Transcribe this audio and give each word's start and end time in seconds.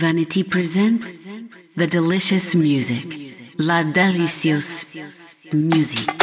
Vanetty 0.00 0.48
presents 0.48 1.74
the 1.74 1.86
delicious 1.86 2.54
music, 2.54 3.36
La 3.58 3.82
Delicious 3.82 4.96
Music. 5.52 6.19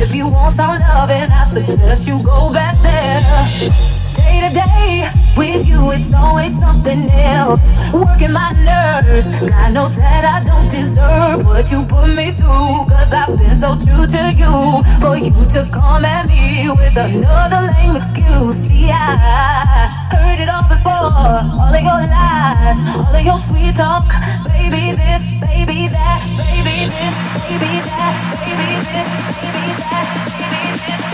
If 0.00 0.14
you 0.14 0.28
want 0.28 0.54
some 0.54 0.78
loving, 0.80 1.30
I 1.30 1.44
suggest 1.44 2.06
you 2.06 2.22
go 2.22 2.52
back 2.52 2.76
there 2.82 4.07
day. 4.52 5.08
With 5.36 5.68
you, 5.68 5.92
it's 5.92 6.12
always 6.12 6.58
something 6.58 7.08
else. 7.10 7.70
Working 7.92 8.32
my 8.32 8.52
nerves. 8.52 9.28
God 9.40 9.72
knows 9.72 9.94
that 9.96 10.24
I 10.24 10.42
don't 10.44 10.68
deserve 10.68 11.46
what 11.46 11.70
you 11.70 11.84
put 11.84 12.08
me 12.16 12.32
through. 12.32 12.86
Cause 12.90 13.12
I've 13.12 13.36
been 13.38 13.54
so 13.54 13.78
true 13.78 14.06
to 14.06 14.22
you. 14.34 14.82
For 15.00 15.16
you 15.16 15.34
to 15.54 15.68
come 15.70 16.04
at 16.04 16.26
me 16.26 16.68
with 16.70 16.96
another 16.96 17.70
lame 17.70 17.96
excuse. 17.96 18.56
See, 18.66 18.90
I 18.90 20.08
heard 20.10 20.40
it 20.40 20.48
all 20.48 20.66
before. 20.66 20.90
All 20.90 21.70
of 21.70 21.82
your 21.82 22.02
lies, 22.10 22.78
all 22.96 23.14
of 23.14 23.24
your 23.24 23.38
sweet 23.38 23.76
talk. 23.76 24.10
Baby, 24.42 24.96
this, 24.98 25.22
baby, 25.38 25.86
that, 25.88 26.20
baby, 26.34 26.90
this, 26.90 27.14
baby, 27.46 27.72
that, 27.86 28.14
baby, 28.42 28.70
this, 28.90 29.08
baby, 29.38 29.64
that, 29.86 30.06
baby, 30.34 30.82
this. 30.82 31.07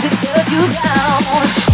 Just 0.00 0.24
shut 0.24 0.50
you 0.50 0.60
down. 0.72 1.73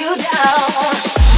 did 0.00 0.18
last 0.24 1.16
night. 1.16 1.29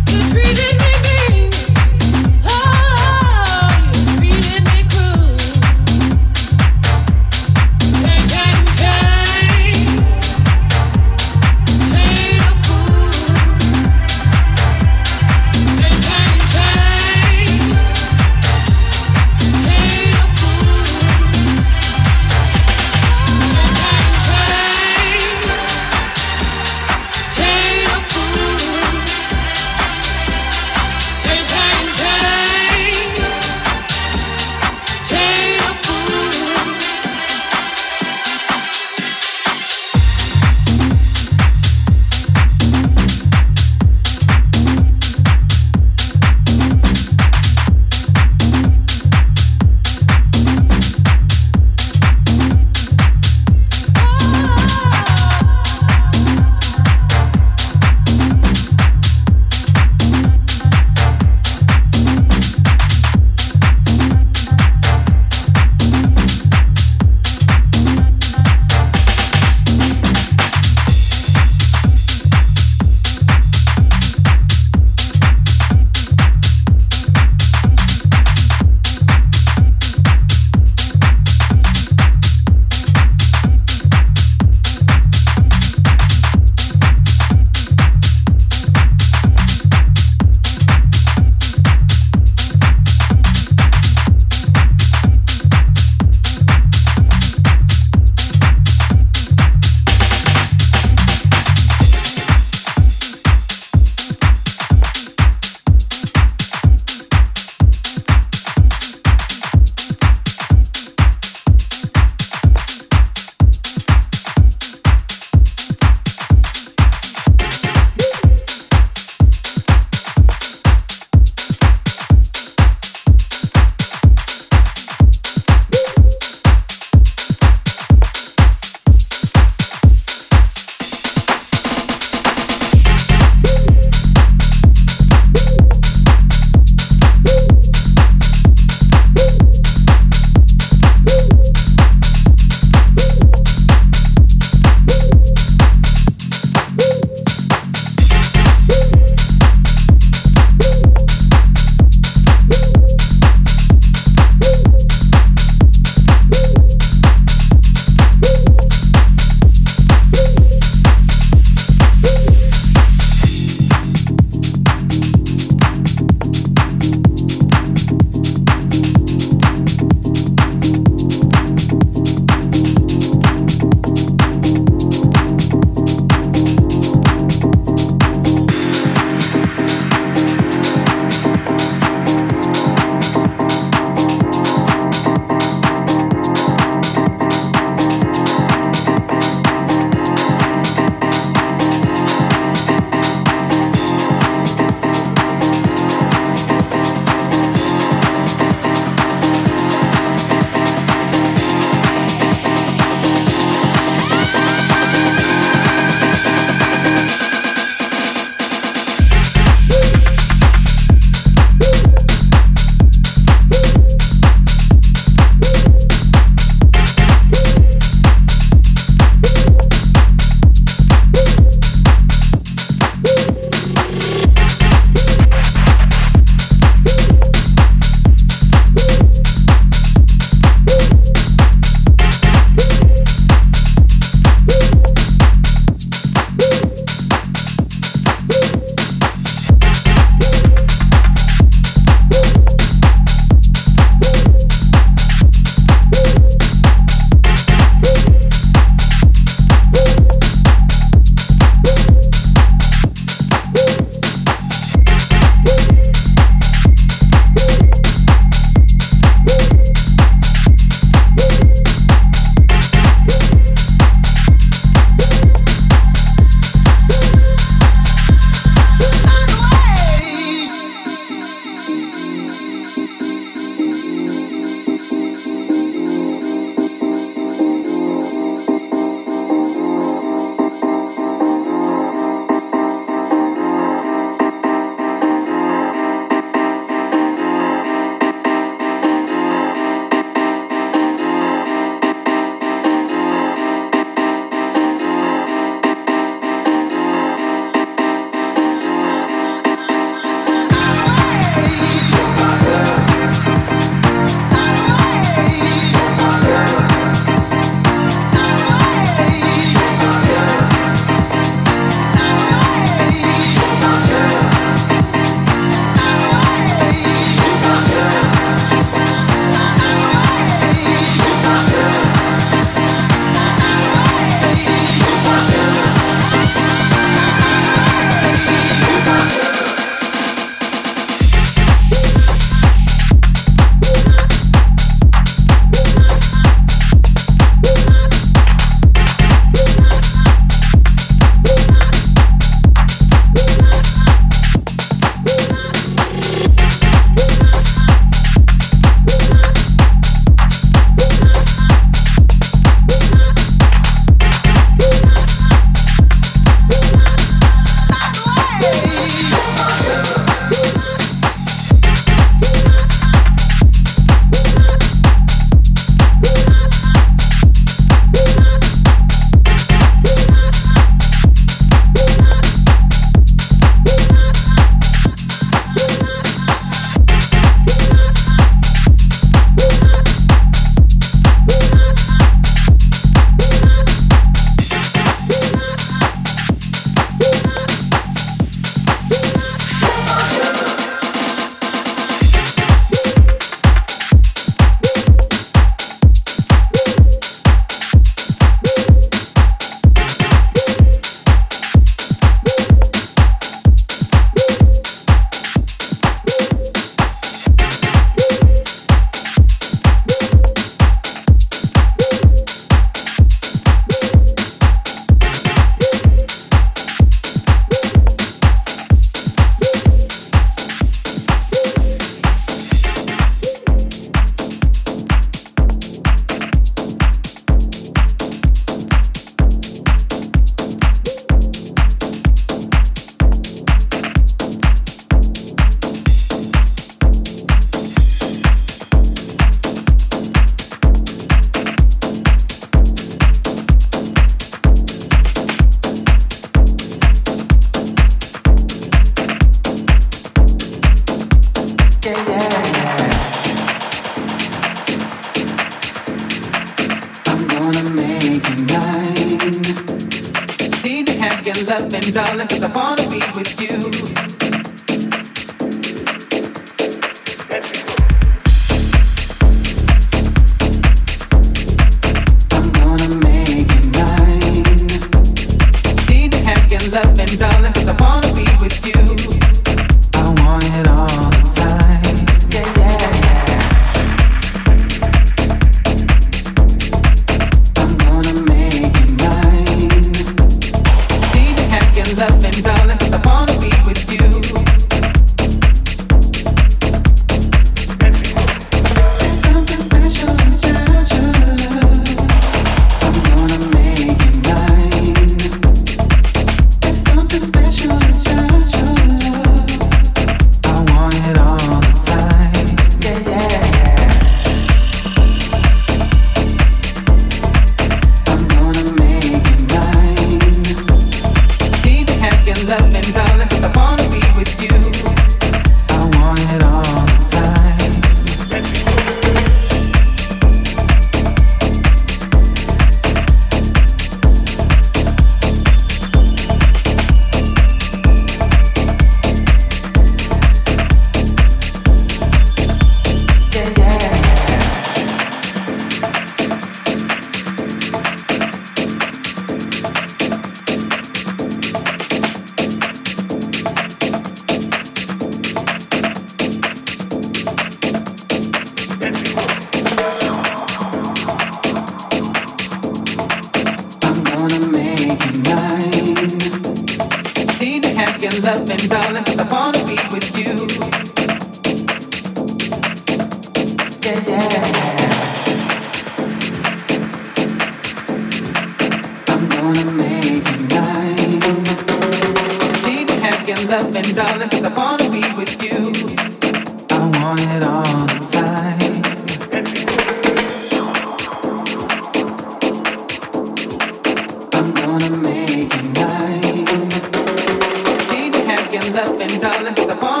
Love 598.69 599.01
and 599.01 599.21
darling, 599.21 599.55
I 599.57 599.73
wanna 599.73 600.00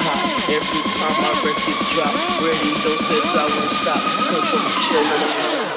Every 0.00 0.82
time 0.92 1.16
my 1.22 1.30
records 1.44 1.82
drop, 1.94 2.14
radio 2.40 2.90
says 2.96 3.36
I 3.36 3.44
won't 3.44 3.70
stop, 3.70 4.00
cause 4.00 4.54
I'm 4.54 4.70
killing 4.80 5.69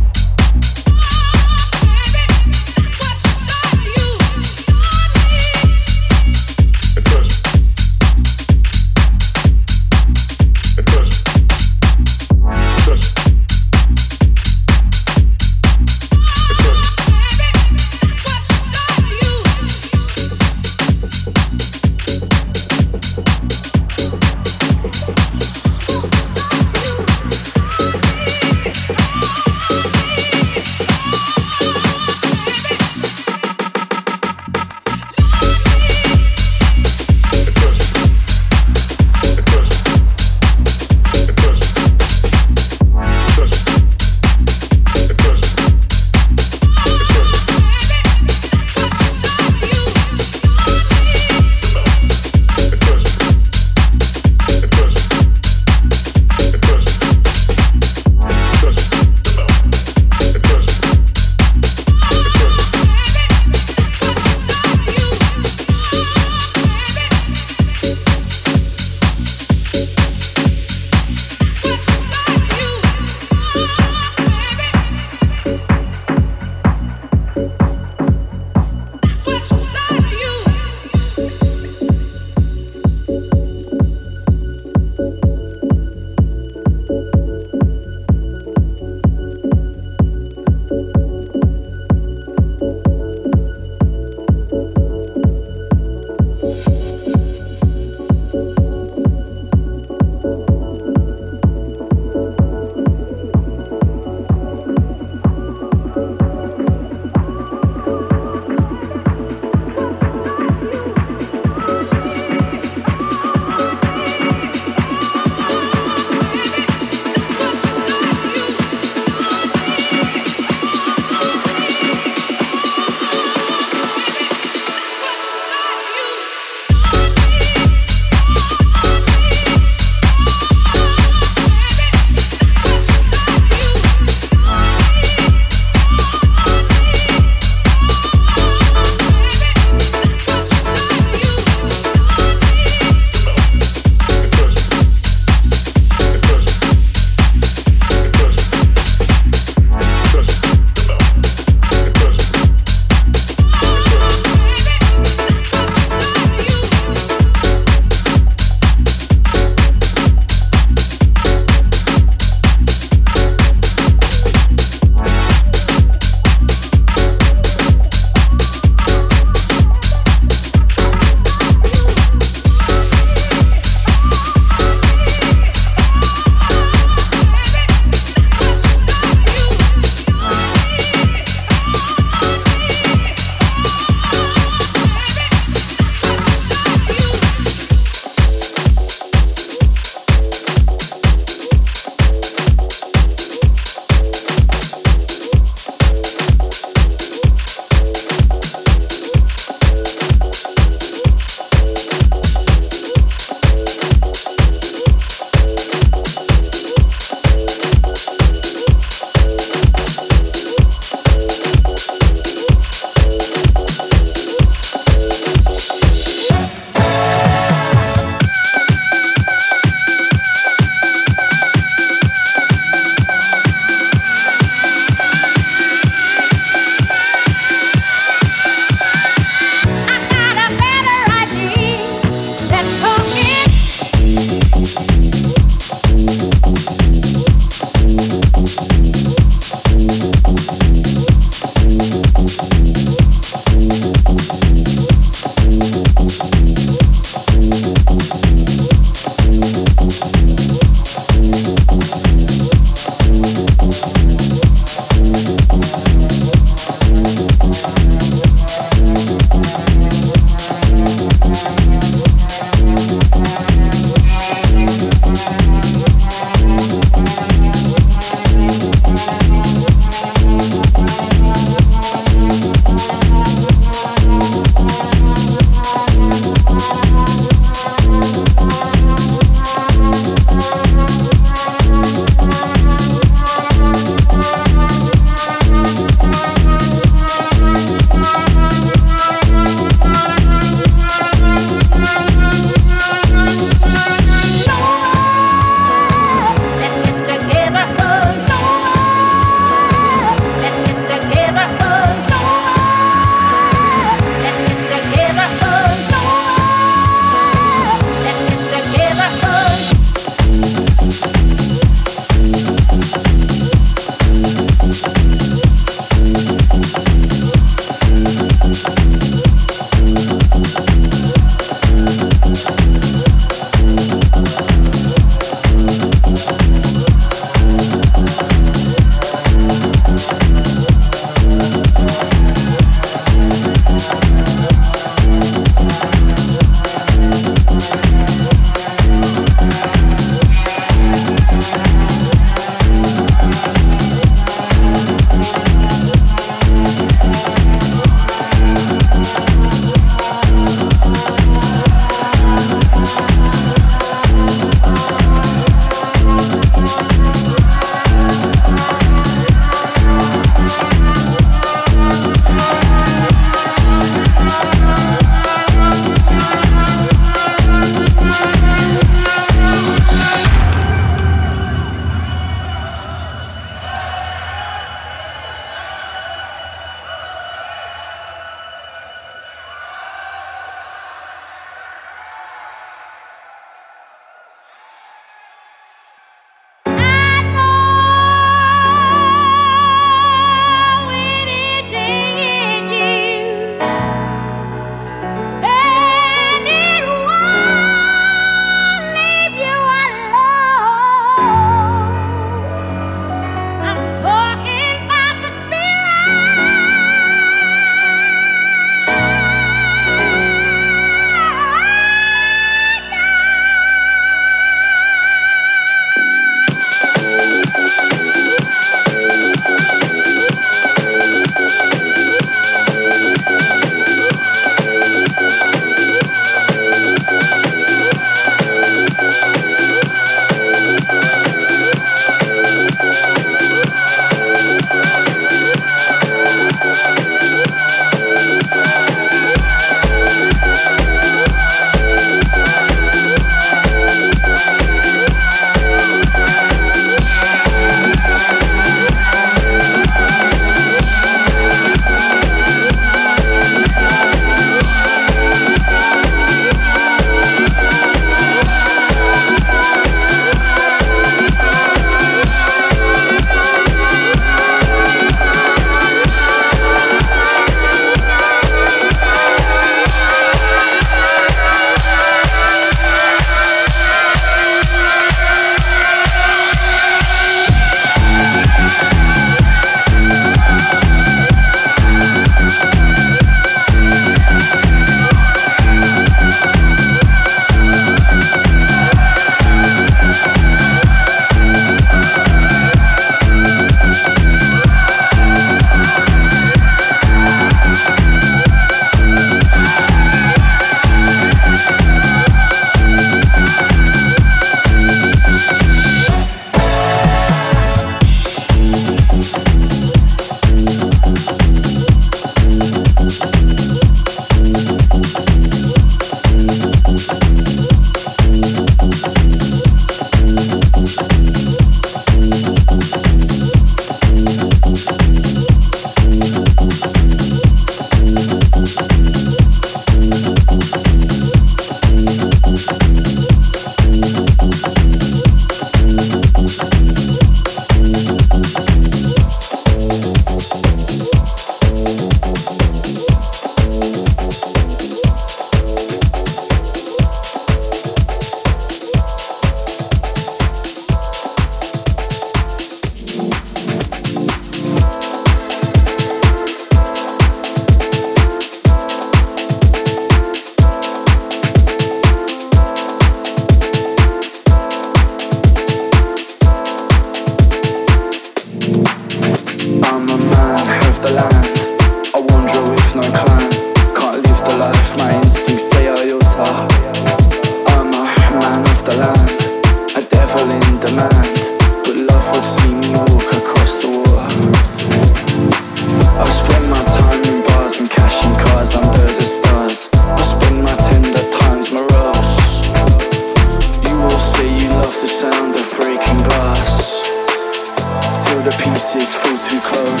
the 598.42 598.50
pieces 598.62 599.14
fall 599.14 599.36
too 599.48 599.60
close. 599.60 600.00